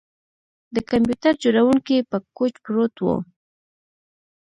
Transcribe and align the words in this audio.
د 0.73 0.75
کمپیوټر 0.89 1.33
جوړونکی 1.43 2.07
په 2.09 2.17
کوچ 2.37 2.53
پروت 2.65 2.95
و 3.01 3.05